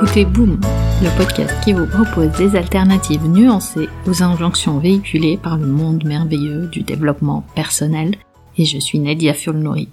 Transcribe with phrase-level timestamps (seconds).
[0.00, 0.60] écoutez Boom,
[1.02, 6.68] le podcast qui vous propose des alternatives nuancées aux injonctions véhiculées par le monde merveilleux
[6.68, 8.14] du développement personnel.
[8.56, 9.88] Et je suis Nadia Fulnori.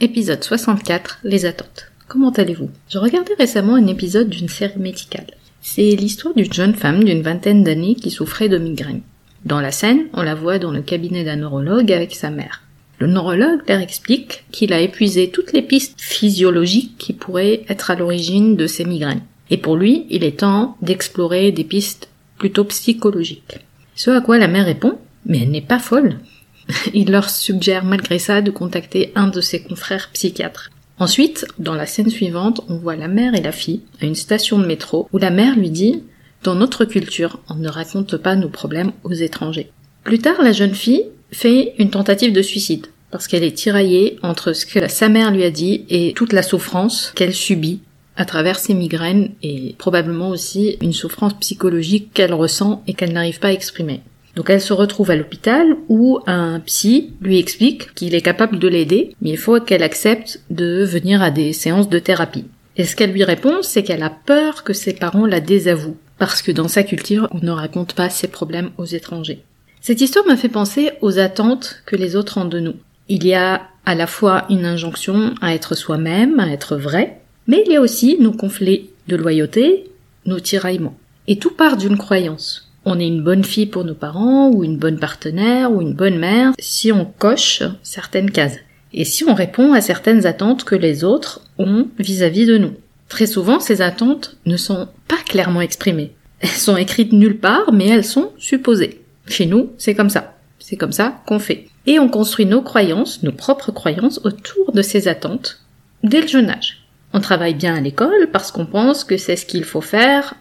[0.00, 1.92] Épisode 64, les attentes.
[2.08, 2.70] Comment allez-vous?
[2.88, 5.26] Je regardais récemment un épisode d'une série médicale.
[5.60, 9.02] C'est l'histoire d'une jeune femme d'une vingtaine d'années qui souffrait de migraine.
[9.44, 12.62] Dans la scène, on la voit dans le cabinet d'un neurologue avec sa mère.
[13.00, 17.94] Le neurologue leur explique qu'il a épuisé toutes les pistes physiologiques qui pourraient être à
[17.94, 19.22] l'origine de ces migraines.
[19.48, 23.58] Et pour lui, il est temps d'explorer des pistes plutôt psychologiques.
[23.94, 26.18] Ce à quoi la mère répond, mais elle n'est pas folle.
[26.94, 30.70] il leur suggère malgré ça de contacter un de ses confrères psychiatres.
[30.98, 34.58] Ensuite, dans la scène suivante, on voit la mère et la fille à une station
[34.58, 36.02] de métro où la mère lui dit
[36.42, 39.70] Dans notre culture, on ne raconte pas nos problèmes aux étrangers.
[40.04, 44.52] Plus tard, la jeune fille fait une tentative de suicide parce qu'elle est tiraillée entre
[44.52, 47.80] ce que sa mère lui a dit et toute la souffrance qu'elle subit
[48.16, 53.38] à travers ses migraines et probablement aussi une souffrance psychologique qu'elle ressent et qu'elle n'arrive
[53.38, 54.02] pas à exprimer.
[54.36, 58.68] Donc elle se retrouve à l'hôpital où un psy lui explique qu'il est capable de
[58.68, 62.44] l'aider, mais il faut qu'elle accepte de venir à des séances de thérapie.
[62.76, 66.42] Et ce qu'elle lui répond, c'est qu'elle a peur que ses parents la désavouent, parce
[66.42, 69.42] que dans sa culture, on ne raconte pas ses problèmes aux étrangers.
[69.80, 72.74] Cette histoire me fait penser aux attentes que les autres ont de nous.
[73.10, 77.62] Il y a à la fois une injonction à être soi-même, à être vrai, mais
[77.66, 79.90] il y a aussi nos conflits de loyauté,
[80.26, 80.96] nos tiraillements.
[81.26, 84.78] Et tout part d'une croyance on est une bonne fille pour nos parents, ou une
[84.78, 88.56] bonne partenaire, ou une bonne mère, si on coche certaines cases.
[88.92, 92.72] Et si on répond à certaines attentes que les autres ont vis-à-vis de nous.
[93.08, 96.12] Très souvent, ces attentes ne sont pas clairement exprimées.
[96.40, 99.02] Elles sont écrites nulle part, mais elles sont supposées.
[99.26, 100.34] Chez nous, c'est comme ça.
[100.60, 101.66] C'est comme ça qu'on fait.
[101.86, 105.60] Et on construit nos croyances, nos propres croyances, autour de ces attentes,
[106.04, 106.84] dès le jeune âge.
[107.12, 110.34] On travaille bien à l'école parce qu'on pense que c'est ce qu'il faut faire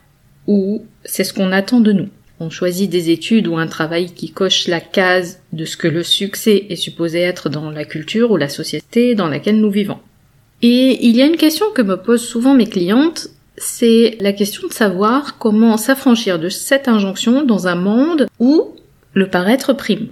[0.45, 2.09] ou c'est ce qu'on attend de nous.
[2.39, 6.03] On choisit des études ou un travail qui coche la case de ce que le
[6.03, 9.99] succès est supposé être dans la culture ou la société dans laquelle nous vivons.
[10.61, 14.67] Et il y a une question que me posent souvent mes clientes, c'est la question
[14.67, 18.75] de savoir comment s'affranchir de cette injonction dans un monde où
[19.13, 20.07] le paraître prime,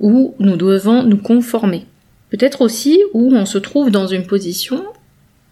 [0.00, 1.86] où nous devons nous conformer.
[2.30, 4.84] Peut-être aussi où on se trouve dans une position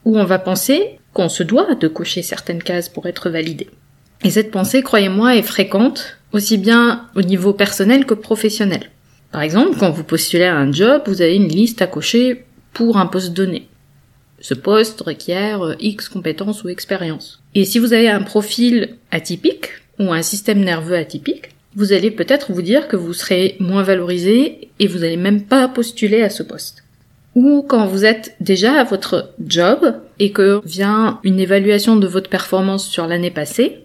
[0.04, 3.68] où on va penser qu'on se doit de cocher certaines cases pour être validé.
[4.24, 8.90] Et cette pensée, croyez-moi, est fréquente aussi bien au niveau personnel que professionnel.
[9.30, 12.96] Par exemple, quand vous postulez à un job, vous avez une liste à cocher pour
[12.96, 13.68] un poste donné.
[14.40, 17.42] Ce poste requiert euh, X compétences ou expériences.
[17.54, 22.52] Et si vous avez un profil atypique ou un système nerveux atypique, vous allez peut-être
[22.52, 26.42] vous dire que vous serez moins valorisé et vous n'allez même pas postuler à ce
[26.42, 26.84] poste.
[27.34, 32.30] Ou quand vous êtes déjà à votre job et que vient une évaluation de votre
[32.30, 33.84] performance sur l'année passée,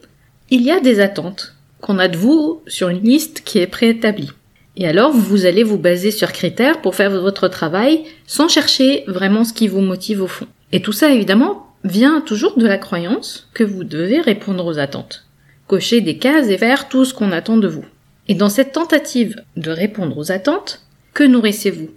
[0.50, 4.32] il y a des attentes qu'on a de vous sur une liste qui est préétablie.
[4.76, 9.44] Et alors, vous allez vous baser sur critères pour faire votre travail sans chercher vraiment
[9.44, 10.48] ce qui vous motive au fond.
[10.72, 15.26] Et tout ça, évidemment, vient toujours de la croyance que vous devez répondre aux attentes.
[15.74, 17.84] Des cases et faire tout ce qu'on attend de vous.
[18.28, 20.82] Et dans cette tentative de répondre aux attentes,
[21.16, 21.90] que nourrissez-vous?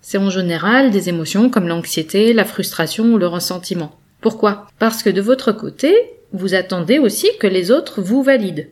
[0.00, 3.98] C'est en général des émotions comme l'anxiété, la frustration ou le ressentiment.
[4.20, 4.68] Pourquoi?
[4.78, 5.92] Parce que de votre côté,
[6.32, 8.68] vous attendez aussi que les autres vous valident.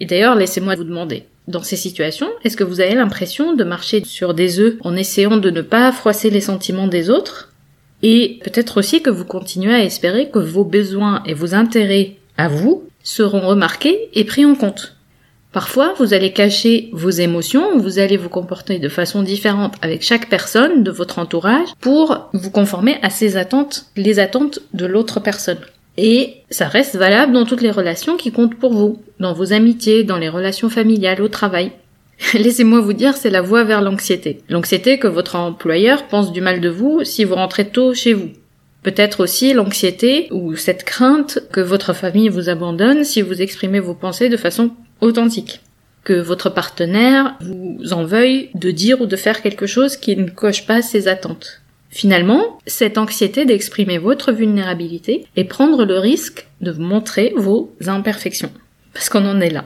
[0.00, 4.02] Et d'ailleurs, laissez-moi vous demander, dans ces situations, est-ce que vous avez l'impression de marcher
[4.04, 7.52] sur des œufs en essayant de ne pas froisser les sentiments des autres?
[8.02, 12.48] Et peut-être aussi que vous continuez à espérer que vos besoins et vos intérêts à
[12.48, 14.96] vous seront remarqués et pris en compte.
[15.52, 20.28] Parfois, vous allez cacher vos émotions, vous allez vous comporter de façon différente avec chaque
[20.28, 25.60] personne de votre entourage pour vous conformer à ces attentes, les attentes de l'autre personne.
[25.96, 30.02] Et ça reste valable dans toutes les relations qui comptent pour vous, dans vos amitiés,
[30.02, 31.70] dans les relations familiales, au travail.
[32.34, 34.40] Laissez-moi vous dire, c'est la voie vers l'anxiété.
[34.48, 38.30] L'anxiété que votre employeur pense du mal de vous si vous rentrez tôt chez vous.
[38.84, 43.94] Peut-être aussi l'anxiété ou cette crainte que votre famille vous abandonne si vous exprimez vos
[43.94, 45.62] pensées de façon authentique.
[46.04, 50.28] Que votre partenaire vous en veuille de dire ou de faire quelque chose qui ne
[50.28, 51.62] coche pas ses attentes.
[51.88, 58.52] Finalement, cette anxiété d'exprimer votre vulnérabilité et prendre le risque de montrer vos imperfections.
[58.92, 59.64] Parce qu'on en est là.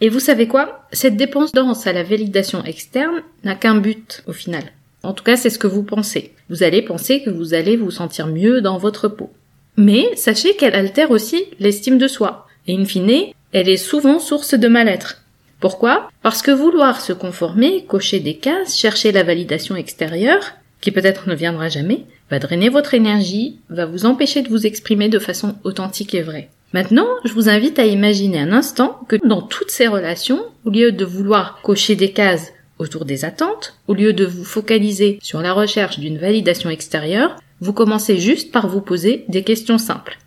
[0.00, 0.86] Et vous savez quoi?
[0.90, 4.64] Cette dépendance à la validation externe n'a qu'un but au final.
[5.04, 6.32] En tout cas, c'est ce que vous pensez.
[6.48, 9.30] Vous allez penser que vous allez vous sentir mieux dans votre peau.
[9.76, 12.46] Mais sachez qu'elle altère aussi l'estime de soi.
[12.66, 15.22] Et in fine, elle est souvent source de mal-être.
[15.60, 16.08] Pourquoi?
[16.22, 21.34] Parce que vouloir se conformer, cocher des cases, chercher la validation extérieure, qui peut-être ne
[21.34, 26.14] viendra jamais, va drainer votre énergie, va vous empêcher de vous exprimer de façon authentique
[26.14, 26.48] et vraie.
[26.72, 30.92] Maintenant, je vous invite à imaginer un instant que dans toutes ces relations, au lieu
[30.92, 35.52] de vouloir cocher des cases autour des attentes, au lieu de vous focaliser sur la
[35.52, 40.18] recherche d'une validation extérieure, vous commencez juste par vous poser des questions simples.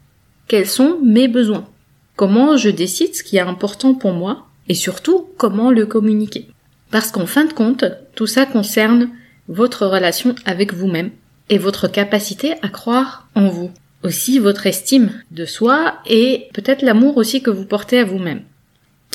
[0.47, 1.67] Quels sont mes besoins?
[2.15, 4.47] Comment je décide ce qui est important pour moi?
[4.69, 6.47] Et surtout, comment le communiquer?
[6.89, 7.85] Parce qu'en fin de compte,
[8.15, 9.09] tout ça concerne
[9.47, 11.11] votre relation avec vous-même
[11.49, 13.71] et votre capacité à croire en vous.
[14.03, 18.43] Aussi votre estime de soi et peut-être l'amour aussi que vous portez à vous-même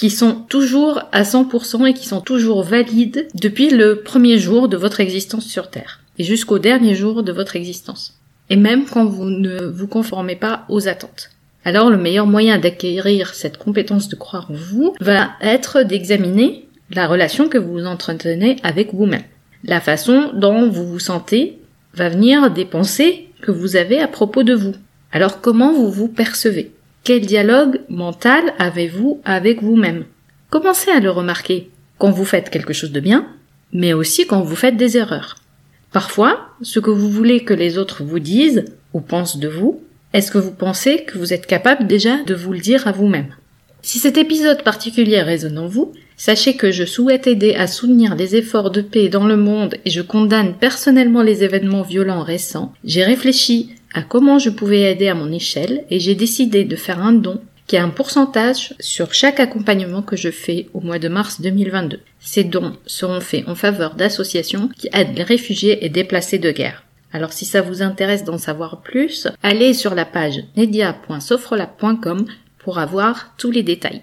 [0.03, 4.77] qui sont toujours à 100% et qui sont toujours valides depuis le premier jour de
[4.77, 8.19] votre existence sur Terre et jusqu'au dernier jour de votre existence.
[8.51, 11.31] Et même quand vous ne vous conformez pas aux attentes.
[11.65, 17.07] Alors le meilleur moyen d'acquérir cette compétence de croire en vous va être d'examiner la
[17.07, 19.23] relation que vous entretenez avec vous-même.
[19.63, 21.61] La façon dont vous vous sentez
[21.95, 24.75] va venir des pensées que vous avez à propos de vous.
[25.13, 26.73] Alors comment vous vous percevez?
[27.05, 30.05] Quel dialogue mental avez-vous avec vous-même?
[30.51, 31.69] Commencez à le remarquer
[31.99, 33.27] quand vous faites quelque chose de bien,
[33.73, 35.35] mais aussi quand vous faites des erreurs.
[35.91, 39.83] Parfois, ce que vous voulez que les autres vous disent ou pensent de vous,
[40.13, 43.35] est-ce que vous pensez que vous êtes capable déjà de vous le dire à vous-même?
[43.83, 48.37] Si cet épisode particulier résonne en vous, sachez que je souhaite aider à soutenir les
[48.37, 52.73] efforts de paix dans le monde et je condamne personnellement les événements violents récents.
[52.85, 57.03] J'ai réfléchi à comment je pouvais aider à mon échelle et j'ai décidé de faire
[57.03, 61.09] un don qui a un pourcentage sur chaque accompagnement que je fais au mois de
[61.09, 62.01] mars 2022.
[62.21, 66.85] Ces dons seront faits en faveur d'associations qui aident les réfugiés et déplacés de guerre.
[67.13, 72.27] Alors si ça vous intéresse d'en savoir plus, allez sur la page nedia.sofrelab.com
[72.59, 74.03] pour avoir tous les détails.